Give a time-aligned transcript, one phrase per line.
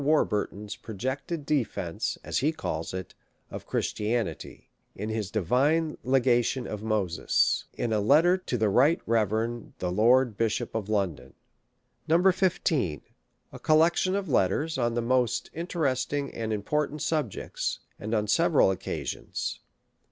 [0.03, 3.13] Warburton's projected Defence (as he calls it)
[3.51, 7.65] of Christianity, in his Divine Legation of Moses.
[7.75, 9.75] In a Letter to the Right Rev.
[9.77, 11.35] the Lord Bishop of London.
[12.09, 13.01] 15.
[13.53, 19.59] A Collection of Letters on the most interesting and important Subjects, and on several Occasions.